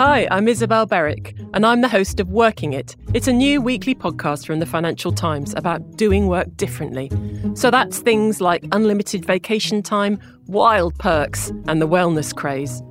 [0.00, 2.96] Hi, I'm Isabel Berwick, and I'm the host of Working It.
[3.14, 7.12] It's a new weekly podcast from the Financial Times about doing work differently.
[7.54, 12.82] So that's things like unlimited vacation time, wild perks, and the wellness craze.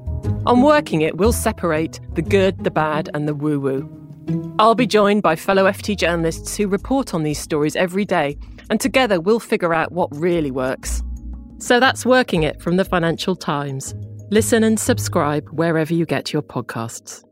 [0.45, 4.55] On Working It, we'll separate the good, the bad, and the woo woo.
[4.57, 8.37] I'll be joined by fellow FT journalists who report on these stories every day,
[8.69, 11.03] and together we'll figure out what really works.
[11.57, 13.93] So that's Working It from the Financial Times.
[14.29, 17.23] Listen and subscribe wherever you get your podcasts.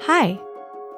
[0.00, 0.40] Hi,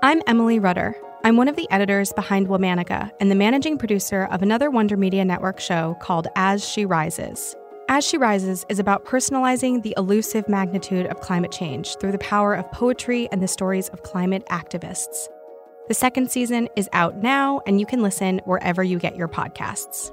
[0.03, 0.97] I'm Emily Rudder.
[1.25, 5.25] I'm one of the editors behind Womanica and the managing producer of another Wonder Media
[5.25, 7.55] Network show called As She Rises.
[7.89, 12.55] As She Rises is about personalizing the elusive magnitude of climate change through the power
[12.55, 15.29] of poetry and the stories of climate activists.
[15.89, 20.13] The second season is out now, and you can listen wherever you get your podcasts.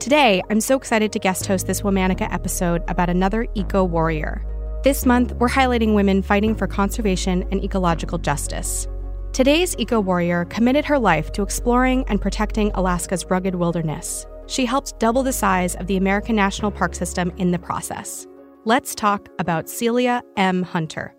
[0.00, 4.44] Today, I'm so excited to guest host this Womanica episode about another eco warrior.
[4.82, 8.86] This month, we're highlighting women fighting for conservation and ecological justice.
[9.32, 14.26] Today's eco warrior committed her life to exploring and protecting Alaska's rugged wilderness.
[14.46, 18.26] She helped double the size of the American National Park System in the process.
[18.66, 20.62] Let's talk about Celia M.
[20.62, 21.14] Hunter.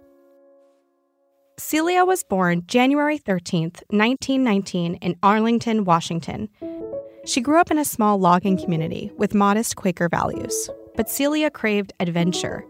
[1.58, 6.50] Celia was born January 13, 1919, in Arlington, Washington,
[7.26, 11.92] she grew up in a small logging community with modest Quaker values, but Celia craved
[12.00, 12.64] adventure.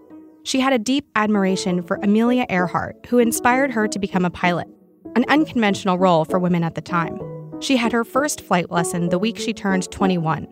[0.43, 4.67] She had a deep admiration for Amelia Earhart, who inspired her to become a pilot,
[5.15, 7.19] an unconventional role for women at the time.
[7.59, 10.47] She had her first flight lesson the week she turned 21.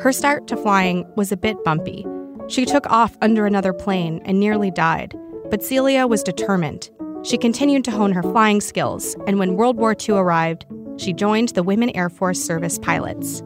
[0.00, 2.06] Her start to flying was a bit bumpy.
[2.48, 5.14] She took off under another plane and nearly died,
[5.50, 6.90] but Celia was determined.
[7.22, 10.64] She continued to hone her flying skills, and when World War II arrived,
[11.00, 13.42] she joined the Women Air Force Service pilots.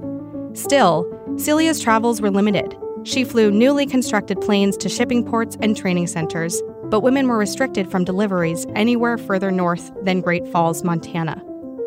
[0.55, 1.07] Still,
[1.37, 2.77] Celia's travels were limited.
[3.05, 7.91] She flew newly constructed planes to shipping ports and training centers, but women were restricted
[7.91, 11.43] from deliveries anywhere further north than Great Falls, Montana.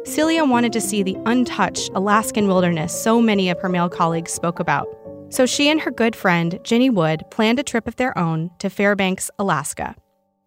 [0.06, 4.60] Celia wanted to see the untouched Alaskan wilderness so many of her male colleagues spoke
[4.60, 4.88] about.
[5.30, 8.70] So she and her good friend, Ginny Wood, planned a trip of their own to
[8.70, 9.96] Fairbanks, Alaska.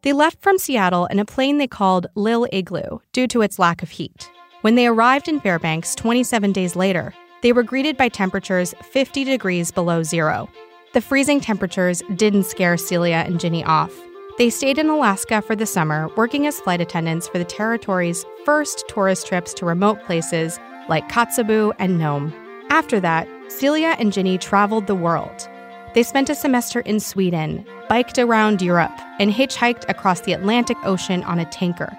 [0.03, 3.83] They left from Seattle in a plane they called Lil Igloo due to its lack
[3.83, 4.31] of heat.
[4.63, 9.71] When they arrived in Fairbanks 27 days later, they were greeted by temperatures 50 degrees
[9.71, 10.51] below zero.
[10.93, 13.91] The freezing temperatures didn't scare Celia and Ginny off.
[14.37, 18.85] They stayed in Alaska for the summer, working as flight attendants for the territory's first
[18.87, 20.61] tourist trips to remote places
[20.91, 22.31] like Kotzebue and Nome.
[22.69, 25.49] After that, Celia and Ginny traveled the world.
[25.95, 31.25] They spent a semester in Sweden, biked around Europe, and hitchhiked across the Atlantic Ocean
[31.25, 31.97] on a tanker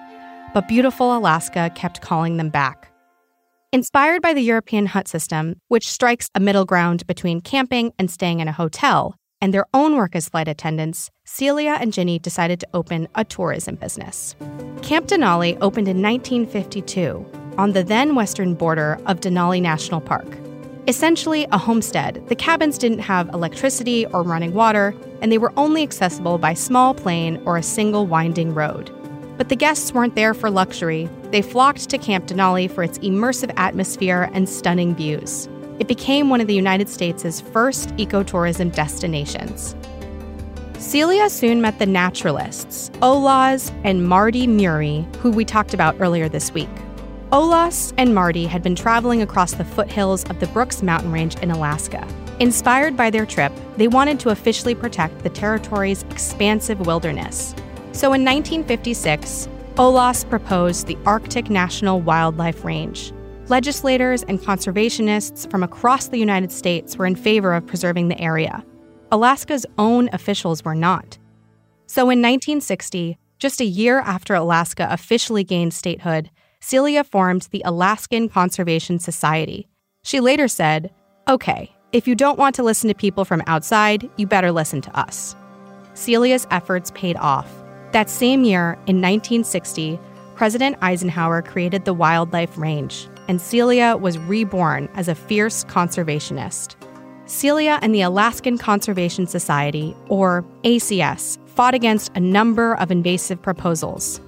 [0.53, 2.92] but beautiful Alaska kept calling them back.
[3.74, 8.42] Inspired by the European hut system, which strikes a middle ground between camping and staying
[8.42, 12.68] in a hotel, and their own work as flight attendants, Celia and Ginny decided to
[12.74, 14.36] open a tourism business.
[14.81, 17.25] Camp Denali opened in 1952
[17.57, 20.27] on the then western border of Denali National Park.
[20.88, 25.83] Essentially a homestead, the cabins didn't have electricity or running water, and they were only
[25.83, 28.92] accessible by small plane or a single winding road.
[29.38, 31.10] But the guests weren't there for luxury.
[31.31, 35.48] they flocked to Camp Denali for its immersive atmosphere and stunning views.
[35.80, 39.75] It became one of the United States' first ecotourism destinations.
[40.78, 46.51] Celia soon met the naturalists, Olaus and Mardy Murie, who we talked about earlier this
[46.54, 46.69] week.
[47.31, 51.50] Olaus and Mardy had been traveling across the foothills of the Brooks mountain range in
[51.50, 52.06] Alaska.
[52.39, 57.56] Inspired by their trip, they wanted to officially protect the territory's expansive wilderness.
[57.93, 63.13] So in 1956, Olaus proposed the Arctic National Wildlife Range.
[63.47, 68.63] Legislators and conservationists from across the United States were in favor of preserving the area.
[69.11, 71.17] Alaska's own officials were not.
[71.85, 78.29] So in 1960, just a year after Alaska officially gained statehood, Celia formed the Alaskan
[78.29, 79.67] Conservation Society.
[80.03, 80.91] She later said,
[81.27, 84.97] Okay, if you don't want to listen to people from outside, you better listen to
[84.97, 85.35] us.
[85.94, 87.60] Celia's efforts paid off.
[87.91, 89.99] That same year, in 1960,
[90.35, 96.75] President Eisenhower created the Wildlife Range, and Celia was reborn as a fierce conservationist.
[97.25, 104.21] Celia and the Alaskan Conservation Society, or ACS, fought against a number of invasive proposals.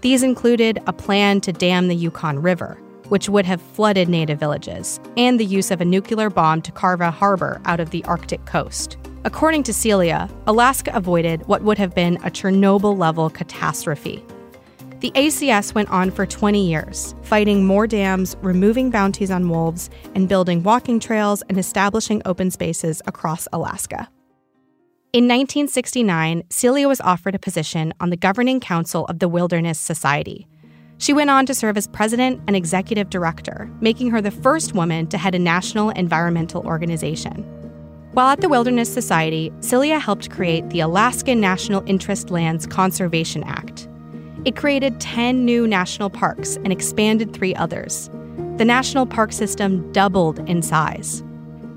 [0.00, 2.76] These included a plan to dam the Yukon River,
[3.10, 7.00] which would have flooded native villages, and the use of a nuclear bomb to carve
[7.00, 8.98] a harbor out of the Arctic coast.
[9.26, 14.22] According to Celia, Alaska avoided what would have been a Chernobyl level catastrophe.
[15.00, 20.28] The ACS went on for 20 years, fighting more dams, removing bounties on wolves, and
[20.28, 24.10] building walking trails and establishing open spaces across Alaska.
[25.14, 30.46] In 1969, Celia was offered a position on the governing council of the Wilderness Society.
[30.98, 35.06] She went on to serve as president and executive director, making her the first woman
[35.06, 37.53] to head a national environmental organization.
[38.14, 43.88] While at the Wilderness Society, Celia helped create the Alaska National Interest Lands Conservation Act,
[44.44, 48.10] it created 10 new national parks and expanded three others.
[48.58, 51.24] The national park system doubled in size.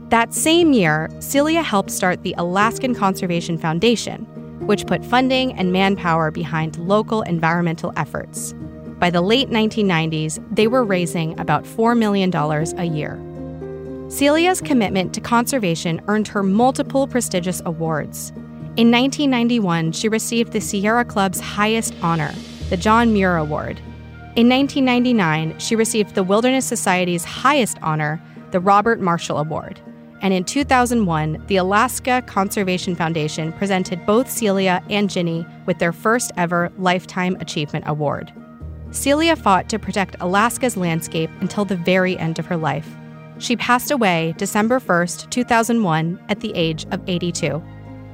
[0.10, 4.26] That same year, Celia helped start the Alaskan Conservation Foundation,
[4.68, 8.54] which put funding and manpower behind local environmental efforts.
[9.00, 13.27] By the late 1990s, they were raising about $4 million a year.
[14.10, 18.30] Celia's commitment to conservation earned her multiple prestigious awards.
[18.78, 22.34] In 1991, she received the Sierra Club's highest honor,
[22.70, 23.80] the John Muir Award.
[24.38, 28.22] In 1999, she received the Wilderness Society's highest honor,
[28.52, 29.82] the Robert Marshall Award.
[30.22, 36.32] And in 2001, the Alaska Conservation Foundation presented both Celia and Ginny with their first
[36.38, 38.32] ever Lifetime Achievement Award.
[38.92, 42.96] Celia fought to protect Alaska's landscape until the very end of her life.
[43.40, 47.64] She passed away December 1st, 2001, at the age of 82.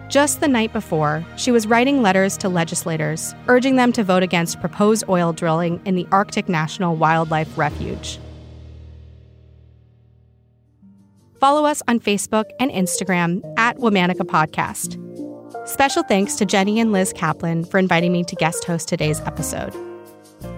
[0.10, 4.60] Just the night before, she was writing letters to legislators, urging them to vote against
[4.60, 8.20] proposed oil drilling in the Arctic National Wildlife Refuge.
[11.40, 15.00] Follow us on Facebook and Instagram at Womanica Podcast.
[15.68, 19.74] Special thanks to Jenny and Liz Kaplan for inviting me to guest host today's episode.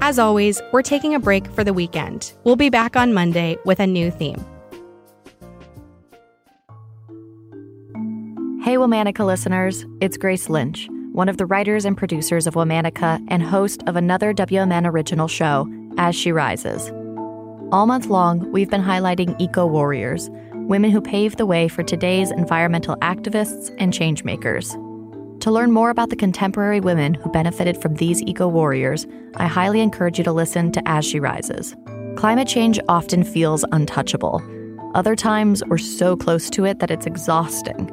[0.02, 2.34] As always, we're taking a break for the weekend.
[2.44, 4.44] We'll be back on Monday with a new theme.
[8.66, 13.44] Hey, Womanica listeners, it's Grace Lynch, one of the writers and producers of Womanica and
[13.44, 15.68] host of another WMN original show,
[16.00, 16.90] As She Rises.
[17.72, 22.32] All month long, we've been highlighting eco warriors, women who paved the way for today's
[22.32, 24.72] environmental activists and changemakers.
[25.42, 29.82] To learn more about the contemporary women who benefited from these eco warriors, I highly
[29.82, 31.76] encourage you to listen to As She Rises.
[32.16, 34.42] Climate change often feels untouchable.
[34.96, 37.92] Other times, we're so close to it that it's exhausting.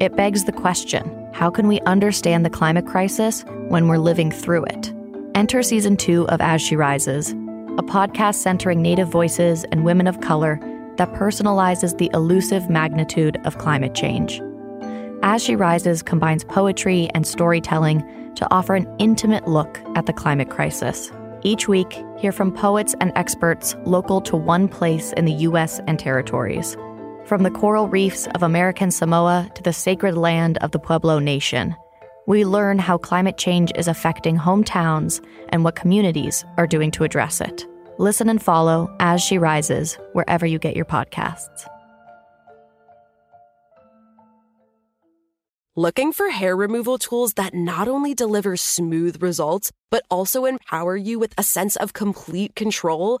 [0.00, 4.64] It begs the question how can we understand the climate crisis when we're living through
[4.64, 4.92] it?
[5.34, 10.22] Enter season two of As She Rises, a podcast centering Native voices and women of
[10.22, 10.58] color
[10.96, 14.40] that personalizes the elusive magnitude of climate change.
[15.22, 18.00] As She Rises combines poetry and storytelling
[18.36, 21.12] to offer an intimate look at the climate crisis.
[21.42, 25.78] Each week, hear from poets and experts local to one place in the U.S.
[25.86, 26.74] and territories.
[27.26, 31.76] From the coral reefs of American Samoa to the sacred land of the Pueblo Nation,
[32.26, 37.40] we learn how climate change is affecting hometowns and what communities are doing to address
[37.40, 37.66] it.
[37.98, 41.68] Listen and follow as she rises wherever you get your podcasts.
[45.76, 51.18] Looking for hair removal tools that not only deliver smooth results, but also empower you
[51.18, 53.20] with a sense of complete control?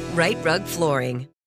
[0.13, 1.30] Rite Rug Flooring.